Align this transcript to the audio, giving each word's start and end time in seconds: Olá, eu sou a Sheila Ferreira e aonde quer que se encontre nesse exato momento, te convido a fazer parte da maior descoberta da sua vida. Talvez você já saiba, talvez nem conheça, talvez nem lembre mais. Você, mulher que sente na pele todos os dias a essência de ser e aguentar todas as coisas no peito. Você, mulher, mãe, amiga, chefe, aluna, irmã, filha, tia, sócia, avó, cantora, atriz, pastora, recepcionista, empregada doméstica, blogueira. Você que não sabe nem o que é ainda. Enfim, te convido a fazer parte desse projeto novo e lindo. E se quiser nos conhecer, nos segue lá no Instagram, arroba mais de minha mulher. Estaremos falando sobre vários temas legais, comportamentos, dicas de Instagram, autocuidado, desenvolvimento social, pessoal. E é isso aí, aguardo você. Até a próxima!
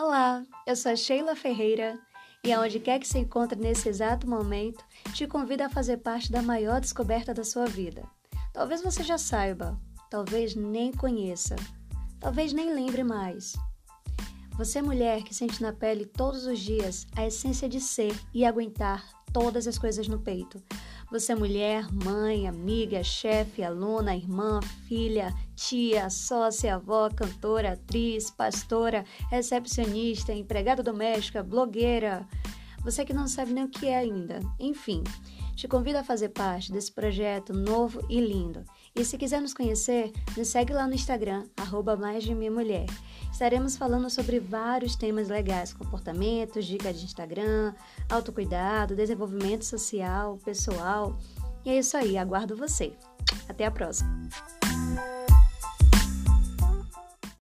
Olá, 0.00 0.44
eu 0.64 0.76
sou 0.76 0.92
a 0.92 0.94
Sheila 0.96 1.34
Ferreira 1.34 1.98
e 2.44 2.52
aonde 2.52 2.78
quer 2.78 3.00
que 3.00 3.08
se 3.08 3.18
encontre 3.18 3.58
nesse 3.58 3.88
exato 3.88 4.30
momento, 4.30 4.84
te 5.12 5.26
convido 5.26 5.64
a 5.64 5.68
fazer 5.68 5.96
parte 5.96 6.30
da 6.30 6.40
maior 6.40 6.80
descoberta 6.80 7.34
da 7.34 7.42
sua 7.42 7.66
vida. 7.66 8.04
Talvez 8.52 8.80
você 8.80 9.02
já 9.02 9.18
saiba, 9.18 9.76
talvez 10.08 10.54
nem 10.54 10.92
conheça, 10.92 11.56
talvez 12.20 12.52
nem 12.52 12.72
lembre 12.72 13.02
mais. 13.02 13.54
Você, 14.56 14.80
mulher 14.80 15.24
que 15.24 15.34
sente 15.34 15.60
na 15.60 15.72
pele 15.72 16.06
todos 16.06 16.46
os 16.46 16.60
dias 16.60 17.04
a 17.16 17.26
essência 17.26 17.68
de 17.68 17.80
ser 17.80 18.16
e 18.32 18.46
aguentar 18.46 19.17
todas 19.32 19.66
as 19.66 19.78
coisas 19.78 20.08
no 20.08 20.18
peito. 20.18 20.62
Você, 21.10 21.34
mulher, 21.34 21.86
mãe, 21.92 22.46
amiga, 22.46 23.02
chefe, 23.02 23.62
aluna, 23.62 24.14
irmã, 24.14 24.60
filha, 24.86 25.32
tia, 25.56 26.10
sócia, 26.10 26.74
avó, 26.74 27.08
cantora, 27.08 27.72
atriz, 27.72 28.30
pastora, 28.30 29.04
recepcionista, 29.30 30.32
empregada 30.32 30.82
doméstica, 30.82 31.42
blogueira. 31.42 32.26
Você 32.84 33.04
que 33.04 33.12
não 33.12 33.28
sabe 33.28 33.52
nem 33.52 33.64
o 33.64 33.68
que 33.68 33.86
é 33.86 33.96
ainda. 33.96 34.40
Enfim, 34.58 35.02
te 35.54 35.66
convido 35.66 35.98
a 35.98 36.04
fazer 36.04 36.28
parte 36.30 36.72
desse 36.72 36.92
projeto 36.92 37.52
novo 37.52 38.00
e 38.08 38.20
lindo. 38.20 38.64
E 38.94 39.04
se 39.04 39.18
quiser 39.18 39.40
nos 39.40 39.52
conhecer, 39.52 40.12
nos 40.36 40.48
segue 40.48 40.72
lá 40.72 40.86
no 40.86 40.94
Instagram, 40.94 41.46
arroba 41.56 41.96
mais 41.96 42.24
de 42.24 42.34
minha 42.34 42.50
mulher. 42.50 42.86
Estaremos 43.32 43.76
falando 43.76 44.08
sobre 44.08 44.40
vários 44.40 44.96
temas 44.96 45.28
legais, 45.28 45.72
comportamentos, 45.72 46.64
dicas 46.64 46.98
de 46.98 47.04
Instagram, 47.04 47.74
autocuidado, 48.08 48.96
desenvolvimento 48.96 49.64
social, 49.64 50.38
pessoal. 50.44 51.18
E 51.64 51.70
é 51.70 51.78
isso 51.78 51.96
aí, 51.96 52.16
aguardo 52.16 52.56
você. 52.56 52.92
Até 53.48 53.66
a 53.66 53.70
próxima! 53.70 54.08